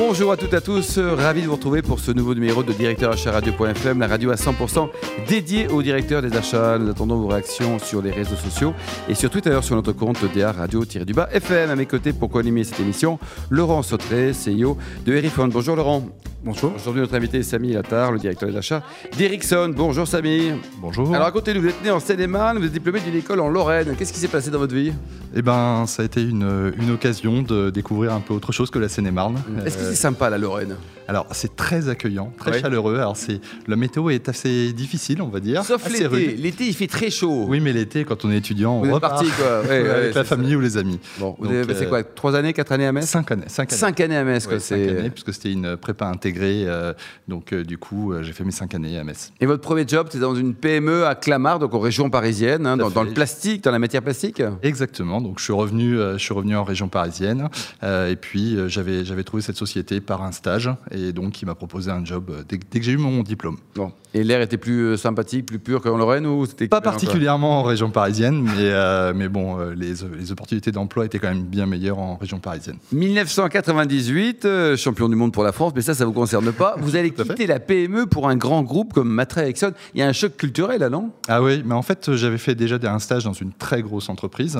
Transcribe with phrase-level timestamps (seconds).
[0.00, 2.72] Bonjour à toutes et à tous, ravi de vous retrouver pour ce nouveau numéro de
[2.72, 4.88] Directeur Achat Radio.fm, la radio à 100%
[5.26, 6.78] dédiée au directeur des achats.
[6.78, 8.74] Nous attendons vos réactions sur les réseaux sociaux
[9.08, 11.70] et sur Twitter sur notre compte DA Radio-du-bas FM.
[11.70, 13.18] À mes côtés pour co-animer cette émission,
[13.50, 15.50] Laurent Sautré, CEO de Eriphone.
[15.50, 16.04] Bonjour Laurent.
[16.44, 16.72] Bonjour.
[16.76, 18.84] Aujourd'hui, notre invité est Samy Latar, le directeur des achats
[19.16, 19.74] d'Ericsson.
[19.76, 20.52] Bonjour Samy.
[20.80, 21.12] Bonjour.
[21.12, 23.96] Alors racontez-nous, vous êtes né en Seine-et-Marne, vous êtes diplômé d'une école en Lorraine.
[23.98, 24.92] Qu'est-ce qui s'est passé dans votre vie?
[25.34, 28.78] Eh ben, ça a été une, une occasion de découvrir un peu autre chose que
[28.78, 29.42] la Seine-et-Marne.
[29.66, 30.76] Est-ce que c'est sympa la Lorraine?
[31.08, 32.60] Alors, c'est très accueillant, très Ouais.
[32.60, 32.96] chaleureux.
[32.98, 35.64] Alors, c'est la météo est assez difficile, on va dire.
[35.64, 36.36] Sauf l'été.
[36.36, 37.46] L'été, il fait très chaud.
[37.48, 40.14] Oui, mais l'été, quand on est étudiant, on êtes repart parti quoi Ouais, ouais, avec
[40.14, 40.98] la c'est famille ou les amis.
[41.18, 43.44] Bon, vous Donc, avez passé euh, quoi Trois années, quatre années à Metz Cinq années.
[43.48, 43.78] Cinq années.
[43.80, 44.60] Cinq années à Metz, quoi.
[44.60, 46.64] Cinq c'est- années, puisque c'était une prépa intégrée.
[46.66, 46.92] euh,
[47.26, 49.32] donc, euh, du coup, euh, j'ai fait mes cinq années à Metz.
[49.40, 52.76] Et votre premier job, c'était dans une PME à Clamart, donc en région parisienne, hein,
[52.76, 55.20] dans, le plastique, dans la matière plastique Exactement.
[55.22, 57.48] Donc, je suis revenu, je suis revenu en région parisienne.
[57.82, 60.68] et puis, j'avais, j'avais trouvé cette société par un stage.
[60.90, 63.56] Et donc, il m'a proposé un job euh, dès, dès que j'ai eu mon diplôme.
[63.74, 63.92] Bon.
[64.14, 67.62] Et l'air était plus euh, sympathique, plus pur qu'en Lorraine ou c'était Pas particulièrement en
[67.62, 71.98] région parisienne, mais, euh, mais bon, les, les opportunités d'emploi étaient quand même bien meilleures
[71.98, 72.78] en région parisienne.
[72.92, 76.76] 1998, euh, champion du monde pour la France, mais ça, ça vous concerne pas.
[76.80, 79.72] Vous allez quitter la PME pour un grand groupe comme Matra Ericsson.
[79.94, 81.10] Il y a un choc culturel là, non?
[81.28, 84.58] Ah oui, mais en fait, j'avais fait déjà un stage dans une très grosse entreprise.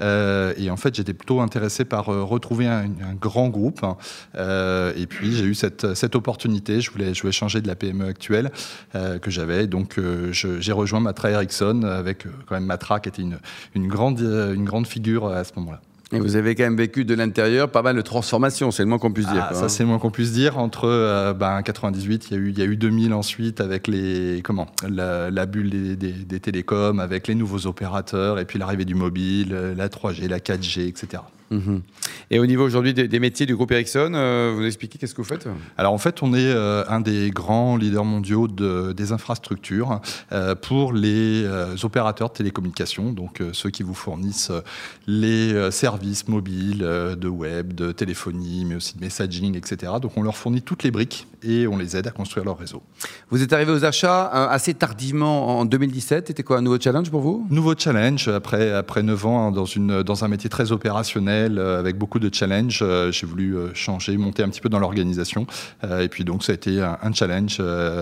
[0.00, 3.84] euh, et en fait, j'étais plutôt intéressé par retrouver un, un grand groupe.
[4.36, 6.80] Euh, et puis, j'ai eu cette, cette opportunité.
[6.80, 8.50] Je voulais, je voulais changer de la PME actuelle
[8.94, 9.66] euh, que j'avais.
[9.66, 13.38] Donc, euh, j'ai rejoint Matra Ericsson avec euh, quand même Matra qui était une,
[13.74, 15.80] une, grande, une grande figure à ce moment-là.
[16.10, 18.98] Et vous avez quand même vécu de l'intérieur pas mal de transformations, c'est le moins
[18.98, 19.42] qu'on puisse dire.
[19.44, 19.68] Ah, quoi, ça, hein.
[19.68, 20.56] c'est le moins qu'on puisse dire.
[20.56, 23.86] Entre euh, ben, 98, il y, a eu, il y a eu 2000 ensuite avec
[23.86, 28.58] les, comment, la, la bulle des, des- des télécoms, avec les nouveaux opérateurs, et puis
[28.58, 31.22] l'arrivée du mobile, la 3G, la 4G, etc.
[31.50, 31.82] Mhm.
[32.30, 35.22] Et au niveau aujourd'hui des, des métiers du groupe Ericsson, euh, vous expliquez qu'est-ce que
[35.22, 35.48] vous faites
[35.78, 40.00] Alors en fait, on est euh, un des grands leaders mondiaux de- des infrastructures
[40.32, 44.52] euh, pour les euh, opérateurs de télécommunications, donc ceux qui vous fournissent
[45.06, 49.92] les services mobiles, de web, de téléphonie, mais aussi de messaging, etc.
[50.02, 52.82] Donc on leur fournit toutes les briques et on les aide à construire leur réseau.
[53.30, 56.26] Vous êtes arrivé aux achats assez tardivement en 2017.
[56.28, 57.46] C'était quoi un nouveau challenge pour vous?
[57.50, 61.78] Nouveau challenge après après neuf ans hein, dans une dans un métier très opérationnel euh,
[61.78, 62.80] avec beaucoup de challenges.
[62.82, 65.46] euh, J'ai voulu euh, changer, monter un petit peu dans l'organisation
[66.00, 67.60] et puis donc ça a été un, un challenge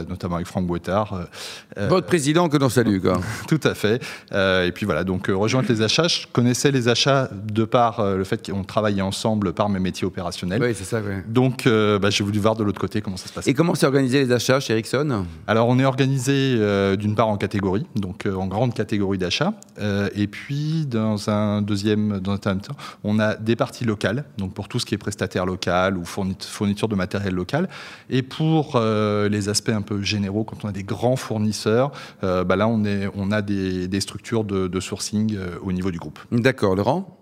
[0.08, 3.20] notamment avec Franck euh, Votre président que l'on salue, quoi.
[3.48, 4.02] tout à fait.
[4.32, 6.08] Et puis voilà donc rejoindre les achats.
[6.08, 10.62] Je connaissais les achats de par le fait qu'on travaillait ensemble par mes métiers opérationnels.
[10.62, 11.00] oui, c'est ça.
[11.00, 11.24] ouais.
[11.28, 13.50] Donc bah, j'ai voulu voir de l'autre côté comment ça se passait.
[13.50, 15.24] Et comment s'est organisé les achats chez Ericsson?
[15.46, 16.56] Alors, on est organisé
[16.96, 22.20] d'une part en catégorie, donc en grande catégorie d'achat, euh, et puis dans un deuxième,
[22.20, 24.98] dans un deuxième temps, on a des parties locales, donc pour tout ce qui est
[24.98, 27.68] prestataire local ou fournit- fourniture de matériel local,
[28.08, 31.90] et pour euh, les aspects un peu généraux, quand on a des grands fournisseurs,
[32.22, 35.72] euh, bah là on, est, on a des, des structures de, de sourcing euh, au
[35.72, 36.20] niveau du groupe.
[36.30, 37.18] D'accord, Laurent?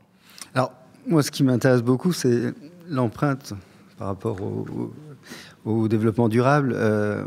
[0.55, 0.73] Alors,
[1.07, 2.53] moi, ce qui m'intéresse beaucoup, c'est
[2.89, 3.55] l'empreinte
[3.99, 4.93] par rapport au,
[5.65, 6.73] au- développement durable.
[6.77, 7.25] Euh,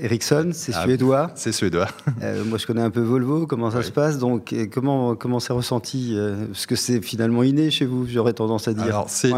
[0.00, 1.30] Ericsson, c'est Ah, suédois.
[1.34, 1.88] C'est suédois.
[2.22, 3.84] Euh, moi, je connais un peu Volvo, comment ça Oui.
[3.84, 4.18] se passe?
[4.18, 8.32] Donc, et comment comment c'est ressenti euh, Parce que c'est finalement inné chez vous, j'aurais
[8.32, 8.84] tendance à dire.
[8.84, 9.30] Alors, c'est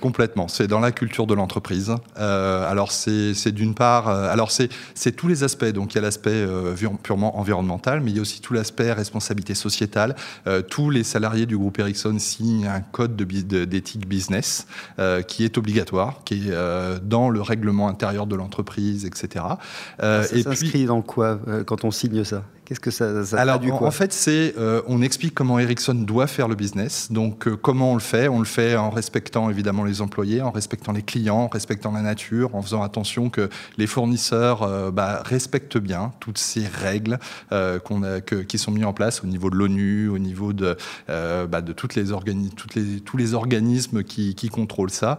[0.00, 0.48] complètement.
[0.48, 1.92] C'est dans la culture de l'entreprise.
[2.18, 4.08] Euh, alors, c'est d'une part.
[4.08, 5.64] euh, alors, c'est c'est tous les aspects.
[5.72, 8.92] Donc, il y a l'aspect euh, purement environnemental, mais il y a aussi tout l'aspect
[8.92, 10.14] responsabilité sociétale.
[10.46, 14.66] Euh, tous les salariés du groupe Ericsson signent un code d'éthique business
[14.98, 19.44] euh, qui est obligatoire, qui est euh, dans le règlement intérieur de l'entreprise, etc.
[20.02, 22.42] Euh, Ça s'inscrit dans quoi euh, quand on signe ça?
[22.64, 23.88] Qu'est-ce que ça, ça alors, traduit en, quoi?
[23.88, 27.10] en fait, c'est euh, on explique comment Ericsson doit faire le business.
[27.10, 28.28] Donc, euh, comment on le fait?
[28.28, 32.00] On le fait en respectant évidemment les employés, en respectant les clients, en respectant la
[32.02, 37.18] nature, en faisant attention que les fournisseurs euh, bah, respectent bien toutes ces règles
[37.84, 40.76] qu'on a, que- qui sont mises en place au niveau de l'ONU, au niveau de,
[41.08, 45.18] bah, de toutes les organi- toutes les, tous les organismes qui, qui contrôlent ça.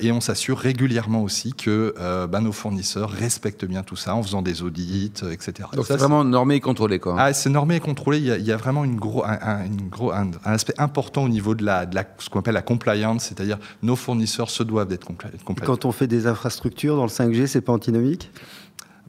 [0.00, 4.22] Et on s'assure régulièrement aussi que euh, bah, nos fournisseurs respectent bien tout ça en
[4.22, 5.52] faisant des audits, euh, etc.
[5.74, 7.16] Donc c'est vraiment normé et contrôlé, quoi.
[7.18, 8.18] ah, c'est normé et contrôlé.
[8.18, 10.52] Il y a, il y a vraiment une gros, un, un- une gros, un, un
[10.52, 13.96] aspect important au niveau de, la, de la, ce qu'on appelle la compliance, c'est-à-dire nos
[13.96, 15.66] fournisseurs se doivent d'être compli- compliant.
[15.66, 18.30] Quand on fait des infrastructures dans le 5G, c'est pas antinomique?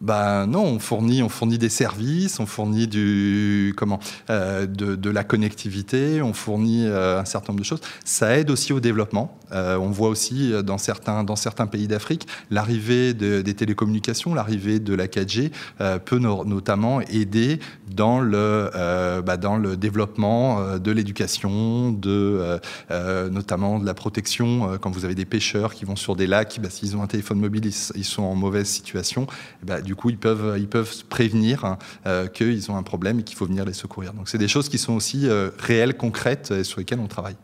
[0.01, 3.99] Bah non, on fournit, on fournit des services, on fournit du comment,
[4.29, 7.81] euh, de, la connectivité, on fournit euh, un certain nombre de choses.
[8.05, 9.37] Ça aide aussi au développement.
[9.51, 14.79] Euh, on voit aussi dans certains, dans certains pays d'Afrique l'arrivée de, des télécommunications, l'arrivée
[14.79, 15.51] de la 4G
[16.05, 17.59] peut no notamment aider
[17.93, 18.69] dans le,
[19.25, 22.59] bah, dans le développement de l'éducation, de
[23.31, 24.77] notamment de la protection.
[24.79, 27.39] quand vous avez des pêcheurs qui vont sur des lacs, bah, s'ils ont un téléphone
[27.39, 29.25] mobile, ils, ils sont en mauvaise situation.
[29.63, 33.23] Bah, du coup, ils peuvent, ils peuvent prévenir hein, euh, qu'ils ont un problème et
[33.23, 34.13] qu'il faut venir les secourir.
[34.13, 37.35] Donc, c'est des choses qui sont aussi euh, réelles, concrètes, et sur lesquelles on travaille.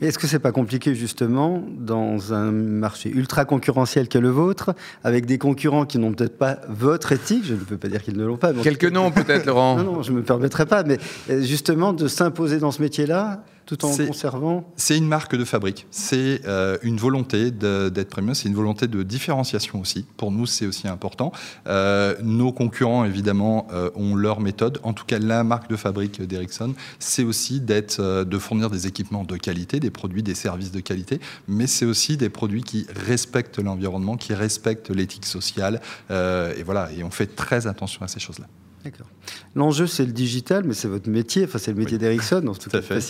[0.00, 4.74] Mais est-ce que c'est pas compliqué justement dans un marché ultra concurrentiel que le vôtre,
[5.04, 8.16] avec des concurrents qui n'ont peut-être pas votre éthique, je ne peux pas dire qu'ils
[8.16, 8.52] ne l'ont pas.
[8.52, 9.76] Quelques noms peut-être, Laurent.
[9.76, 10.98] Non, non, je ne me permettrai pas, mais
[11.30, 15.86] euh, justement de s'imposer dans ce métier-là tout en conservant C'est une marque de fabrique.
[15.90, 18.34] C'est euh, une volonté d'être premium.
[18.34, 20.06] C'est une volonté de différenciation aussi.
[20.16, 21.32] Pour nous, c'est aussi important.
[21.66, 24.78] Euh, nos concurrents, évidemment, euh, ont leur méthode.
[24.84, 29.24] En tout cas, la marque de fabrique d'Ericsson, c'est aussi d'être, de fournir des équipements
[29.24, 33.58] de qualité, des produits, des services de qualité, mais c'est aussi des produits qui respectent
[33.58, 35.80] l'environnement, qui respectent l'éthique sociale.
[36.10, 36.90] et voilà.
[36.96, 38.46] Et on fait très attention à ces choses-là.
[38.86, 39.08] D'accord.
[39.56, 42.70] L'enjeu, c'est le digital, mais c'est votre métier, enfin, c'est le métier d'Ericsson, en tout
[42.70, 43.00] cas, fait.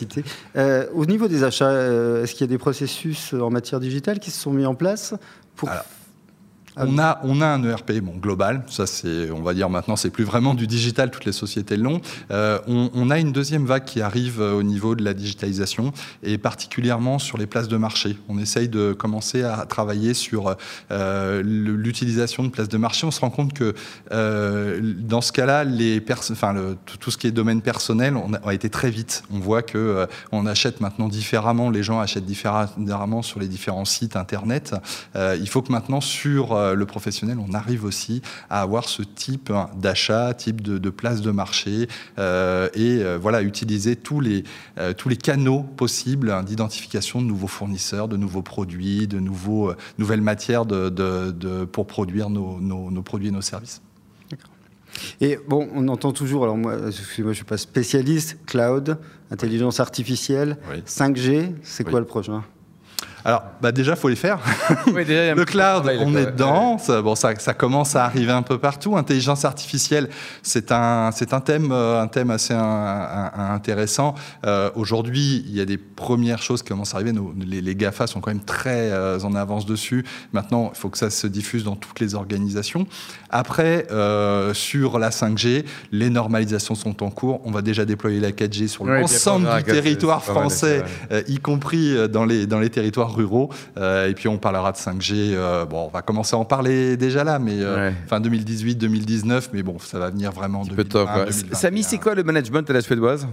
[0.57, 4.19] Euh, au niveau des achats, euh, est-ce qu'il y a des processus en matière digitale
[4.19, 5.15] qui se sont mis en place
[5.55, 5.71] pour
[6.77, 10.11] on a, on a un ERP bon, global, ça c'est, on va dire maintenant, c'est
[10.11, 12.01] plus vraiment du digital, toutes les sociétés l'ont.
[12.31, 15.93] Euh, on, on, a une deuxième vague qui arrive euh, au niveau de la digitalisation
[16.23, 18.17] et particulièrement sur les places de marché.
[18.29, 20.57] On essaye de commencer à travailler sur
[20.91, 23.07] euh, l'utilisation de places de marché.
[23.07, 23.75] On se rend compte que
[24.13, 28.55] euh, dans ce cas-là, les enfin, le, tout ce qui est domaine personnel, on a,
[28.55, 29.23] été très vite.
[29.33, 33.85] On voit que euh, on achète maintenant différemment, les gens achètent différemment sur les différents
[33.85, 34.75] sites internet.
[35.15, 39.03] Euh, il faut que maintenant sur euh, le professionnel, on arrive aussi à avoir ce
[39.03, 44.21] type hein, d'achat, type de, de, place de marché, euh, et euh, voilà, utiliser tous
[44.21, 44.45] les,
[44.97, 50.23] tous les canaux possibles hein, d'identification de nouveaux fournisseurs, de nouveaux produits, de nouveaux, nouvelles
[50.23, 53.81] matières de, de, pour produire nos, nos, nos produits et nos services.
[55.21, 58.99] Et bon, on entend toujours, alors moi, moi je ne suis pas spécialiste, cloud,
[59.31, 60.83] intelligence artificielle, oui.
[60.87, 61.91] 5G, c'est oui.
[61.91, 62.45] quoi le prochain?
[63.27, 64.39] Alors, bah déjà, il faut les faire.
[64.95, 66.79] Oui, déjà, le cloud, on est dedans.
[66.79, 68.97] Ça, bon, ça, ça, commence à arriver un peu partout.
[68.97, 70.09] Intelligence artificielle,
[70.45, 74.15] c'est un, c'est un thème, euh, un thème assez un, un, intéressant.
[74.47, 77.11] Euh, Aujourd'hui, il y a des premières choses qui commencent à arriver.
[77.11, 80.05] Nos, les, les, GAFA sont quand même très euh, en avance dessus.
[80.33, 82.87] Maintenant, il faut que ça se diffuse dans toutes les organisations.
[83.31, 87.41] Après, euh, sur la 5G, les normalisations sont en cours.
[87.45, 90.85] On va déjà déployer la 4G sur l'ensemble du territoire français,
[91.27, 93.51] y compris dans les, dans les territoires ruraux.
[93.77, 95.35] Euh, et puis on parlera de 5G.
[95.35, 97.95] Euh, bon, on va commencer à en parler déjà là, mais euh, ouais.
[98.07, 99.51] fin 2018, 2019.
[99.53, 100.65] Mais bon, ça va venir vraiment.
[100.65, 100.75] de
[101.53, 103.27] Samy, c'est quoi le management à la suédoise?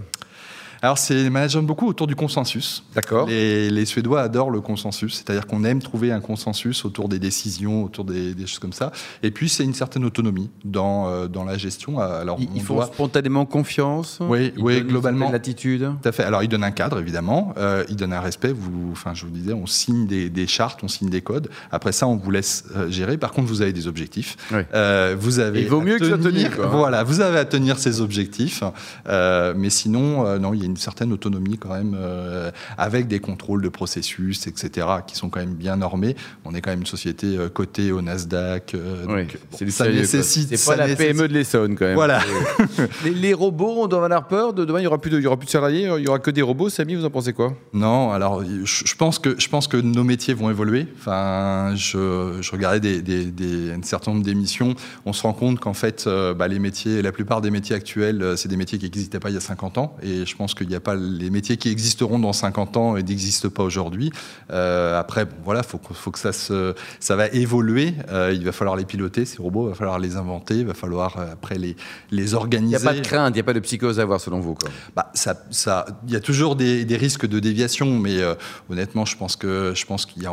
[0.84, 2.84] Alors, c'est management beaucoup autour du consensus.
[2.94, 3.26] D'accord.
[3.26, 7.84] Les, les, Suédois adorent le consensus, c'est-à-dire qu'on aime trouver un consensus autour des décisions,
[7.84, 8.92] autour des, des choses comme ça.
[9.22, 12.00] Et puis, c'est une certaine autonomie dans, euh, dans la gestion.
[12.00, 12.84] Alors, ils font doit...
[12.84, 15.30] spontanément confiance Oui, oui globalement.
[15.30, 16.22] L'attitude Tout à fait.
[16.22, 17.54] Alors, ils donnent un cadre, évidemment.
[17.56, 18.52] Euh, ils donnent un respect.
[18.52, 21.48] Vous, enfin, je vous disais, on signe des, des, chartes, on signe des codes.
[21.72, 23.16] Après ça, on vous laisse euh, gérer.
[23.16, 24.36] Par contre, vous avez des objectifs.
[24.52, 24.60] Oui.
[24.74, 26.54] Euh, vous avez il vaut mieux tenir, que ça tenir.
[26.54, 26.66] Quoi.
[26.66, 28.62] Voilà, vous avez à tenir ces objectifs.
[29.06, 33.62] Mais sinon, non, il y a une certaine autonomie quand même, euh, avec des contrôles
[33.62, 36.16] de processus, etc., qui sont quand même bien normés.
[36.44, 38.74] On est quand même une société euh, cotée au Nasdaq.
[38.74, 40.56] Euh, oui, donc, bon, ça nécessite.
[40.56, 41.16] C'est pas la nécessite...
[41.16, 41.94] PME de l'Essonne quand même.
[41.94, 42.20] Voilà.
[43.04, 44.52] les, les, robots, on doit avoir peur.
[44.52, 46.08] De demain, il y aura plus de, il y aura plus de salariés, il y
[46.08, 46.68] aura que des robots.
[46.68, 47.54] Samy, vous en pensez quoi?
[47.72, 50.86] Non, alors je, je, pense que je pense que nos métiers vont évoluer.
[50.98, 54.74] Enfin, je, je regardais des, des, des, un certain nombre d'émissions.
[55.06, 58.34] On se rend compte qu'en fait, euh, bah, les métiers, la plupart des métiers actuels,
[58.36, 59.96] c'est des métiers qui n'existaient pas il y a 50 ans.
[60.02, 63.02] Et je pense qu'il n'y a pas les métiers qui existeront dans 50 ans et
[63.02, 64.10] n'existent pas aujourd'hui.
[64.50, 67.94] Euh, après, bon, voilà, faut, faut que ça se, ça va évoluer.
[68.10, 70.74] Euh, il va falloir les piloter ces robots, il va falloir les inventer, il va
[70.74, 71.76] falloir euh, après les
[72.10, 72.76] les organiser.
[72.76, 74.40] Il n'y a pas de crainte, il n'y a pas de psychose à avoir selon
[74.40, 74.54] vous.
[74.54, 74.70] Quoi.
[74.96, 78.34] Bah, ça, ça, il y a toujours des, des risques de déviation, mais euh,
[78.70, 80.32] honnêtement, je pense que je pense qu'il y a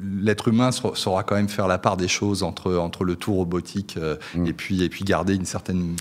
[0.00, 3.98] l'être humain saura quand même faire la part des choses entre entre le tout robotique
[4.34, 4.46] mmh.
[4.46, 5.96] et puis et puis garder une certaine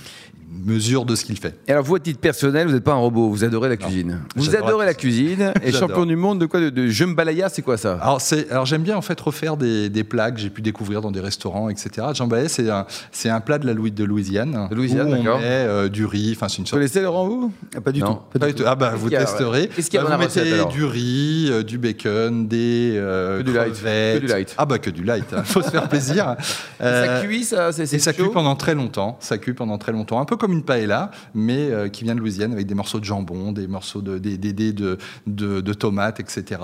[0.50, 1.56] mesure de ce qu'il fait.
[1.68, 4.22] Et alors, vous, à titre personnel, vous n'êtes pas un robot, vous adorez la cuisine.
[4.36, 5.54] Vous adorez la cuisine.
[5.64, 7.98] et champion du monde de quoi De, de jambalaya, c'est quoi ça?
[8.02, 11.12] Alors, alors j'aime bien en fait refaire des, des plats que j'ai pu découvrir dans
[11.12, 12.08] des restaurants, etc.
[12.14, 14.68] Jambalaya, c'est un, c'est un plat de la de Louisiane.
[14.70, 16.34] De Louisiane, où on met euh, du riz.
[16.36, 16.72] Enfin, c'est une sorte.
[16.72, 17.52] Vous connaissez Laurent vous?
[17.76, 18.18] Ah, Pas du tout.
[18.38, 18.64] Pas du tout.
[18.66, 19.70] Ah bah vous testerez.
[19.70, 23.40] Qu'est-ce qu'il y a bah, dans vous mettez du riz, euh, du bacon, des euh,
[23.40, 23.74] que du light.
[23.74, 24.56] Que du light.
[24.58, 25.26] Ah bah que du light.
[25.32, 25.44] Il hein.
[25.44, 26.36] faut se faire plaisir.
[26.80, 27.72] ça cuit, ça.
[27.72, 29.18] C'est, et ça cuit pendant très longtemps.
[29.20, 30.20] Ça cuit pendant très longtemps.
[30.20, 33.06] Un peu comme une paella, mais euh, qui vient de Louisiane avec des morceaux de
[33.06, 36.62] jambon, des morceaux de, des, des, de, de, de, tomates, etc.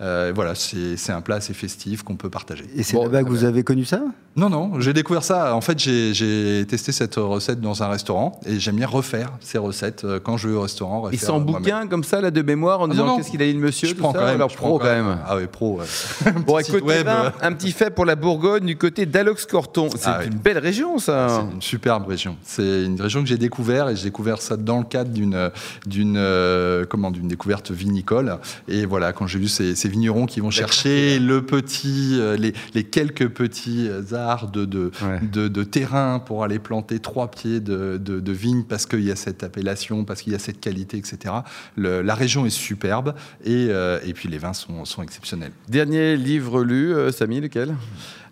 [0.00, 2.64] Euh, voilà, c'est un plat assez festif qu'on peut partager.
[2.76, 4.00] Et c'est là-bas que vous avez connu ça?
[4.36, 5.54] Non, non, j'ai découvert ça.
[5.54, 10.04] En fait, j'ai testé cette recette dans un restaurant et j'aime bien refaire ces recettes
[10.04, 11.08] euh, quand je vais au restaurant.
[11.10, 13.52] Et sans bouquin comme ça, là, de mémoire, en ah disant qu'est-ce qu'il a dit
[13.52, 14.34] le monsieur Je prends quand même.
[14.34, 15.18] Alors, pro quand même.
[15.26, 15.80] Ah oui, pro.
[16.46, 17.08] bon, écoute, web.
[17.40, 19.88] un petit fait pour la Bourgogne du côté d'Alox-Corton.
[19.94, 21.28] C'est ah une belle région, ça.
[21.28, 22.36] C'est une superbe région.
[22.42, 25.50] C'est une région que j'ai découvert et j'ai découvert ça dans le cadre d'une
[25.86, 28.38] d'une euh, comment d'une découverte vinicole.
[28.68, 32.52] Et voilà, quand j'ai vu ces, ces, vignerons qui vont chercher le petit, euh, les,
[32.74, 34.90] les, quelques petits arts de de,
[35.22, 39.16] de, de, terrain pour aller planter trois pieds de, de vigne parce qu'il y a
[39.16, 41.34] cette appellation, parce qu'il y a cette qualité, etc.
[41.76, 45.52] Le, la région est superbe et, euh, et puis les vins sont, sont exceptionnels.
[45.68, 47.74] Dernier livre lu, Samy, lequel?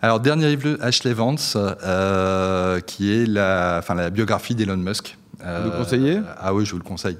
[0.05, 5.17] Alors, dernier livre, Ashley Vance, euh, qui est la, enfin, la biographie d'Elon Musk.
[5.43, 7.19] Vous le conseillez Ah oui, je vous le conseille.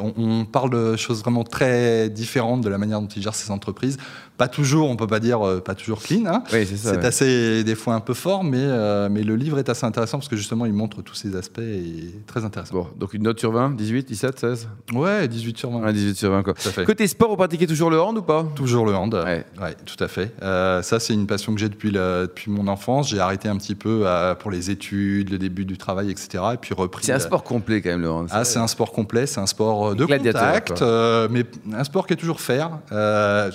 [0.00, 3.50] On, on, parle de choses vraiment très différentes de la manière dont il gère ses
[3.50, 3.98] entreprises.
[4.40, 6.24] Pas toujours, on peut pas dire euh, pas toujours clean.
[6.24, 6.42] Hein.
[6.50, 9.84] Oui, c'est assez des fois un peu fort, mais euh, mais le livre est assez
[9.84, 12.74] intéressant parce que justement il montre tous ces aspects et très intéressant.
[12.74, 15.80] Bon, donc une note sur 20, 18, 17, 16 Ouais, 18 sur 20.
[15.82, 16.54] Ouais, 18 sur 20 quoi.
[16.86, 18.46] Côté sport, vous pratiquez toujours le hand ou pas?
[18.54, 19.12] Toujours le hand.
[19.12, 19.44] Ouais.
[19.60, 20.32] ouais tout à fait.
[20.40, 23.10] Euh, ça c'est une passion que j'ai depuis depuis mon enfance.
[23.10, 24.06] J'ai arrêté un petit peu
[24.38, 26.42] pour les études, le début du travail, etc.
[26.54, 27.04] Et puis repris.
[27.20, 28.28] C'est un sport complet quand même le hand.
[28.30, 30.82] Ah, c'est un sport complet, c'est un sport de contact,
[31.30, 32.70] mais un sport qui est toujours faire.
[32.88, 32.94] c'est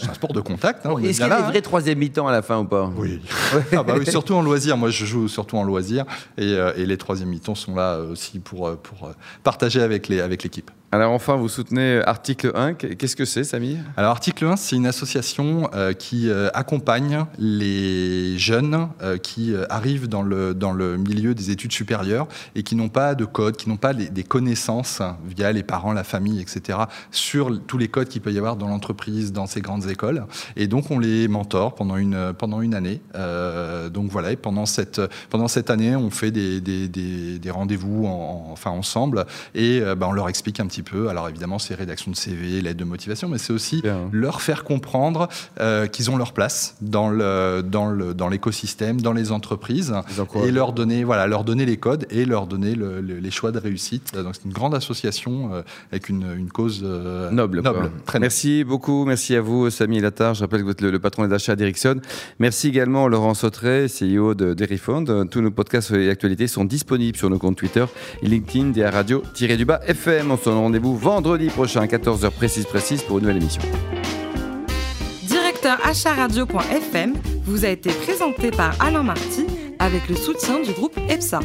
[0.10, 0.86] un sport de contact.
[0.86, 2.90] Hein, Est-ce qu'il y a des vrais troisième mi-temps à la fin ou pas?
[2.96, 3.22] Oui.
[3.76, 4.78] ah bah oui, surtout en loisir.
[4.78, 6.06] Moi, je joue surtout en loisir.
[6.38, 10.08] Et, euh, et les troisième mi-temps sont là aussi pour, euh, pour euh, partager avec
[10.08, 10.72] l'équipe.
[10.72, 12.76] Avec alors enfin, vous soutenez Article 1.
[12.76, 18.38] Qu'est-ce que c'est, Samy Alors Article 1, c'est une association euh, qui euh, accompagne les
[18.38, 22.88] jeunes euh, qui arrivent dans le, dans le milieu des études supérieures et qui n'ont
[22.88, 26.80] pas de code, qui n'ont pas des connaissances via les parents, la famille, etc.,
[27.12, 30.26] sur tous les codes qu'il peut y avoir dans l'entreprise, dans ces grandes écoles.
[30.56, 33.02] Et donc on les mentore pendant une, pendant une année.
[33.92, 38.48] donc voilà, et pendant cette, pendant cette année, on fait des, des, des, rendez-vous en,
[38.54, 40.85] enfin ensemble et ben, on leur explique un petit peu.
[40.94, 45.28] Alors évidemment, c'est rédaction de CV, l'aide de motivation, mais c'est aussi leur faire comprendre
[45.60, 49.94] euh, qu'ils ont leur place dans le dans le dans l'écosystème, dans les entreprises,
[50.44, 54.16] et leur donner voilà leur donner les codes et leur donner les choix de réussite.
[54.16, 55.62] Donc c'est une grande association euh,
[55.92, 57.62] avec une, une cause euh, noble.
[57.62, 60.34] noble très merci beaucoup, merci à vous, Samy Latar.
[60.34, 62.00] Je rappelle que vous êtes le, patron des achats d'Ericsson.
[62.40, 65.26] Merci également Laurent Sautré, CEO de Derifond.
[65.30, 67.86] Tous nos podcasts et actualités sont disponibles sur nos comptes Twitter,
[68.22, 70.32] LinkedIn, DA Radio-du-bas FM.
[70.32, 73.62] On se rendez-vous vendredi prochain à 14h précise précise pour une nouvelle émission.
[75.24, 77.14] Directeur acharadio.fm
[77.46, 79.46] vous a été présenté par Alain Marty
[79.80, 81.40] avec le soutien du groupe EPSA.